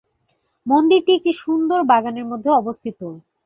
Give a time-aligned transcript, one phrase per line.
[0.65, 2.99] মন্দিরটি একটি সুন্দর বাগানের মধ্যে অবস্থিত।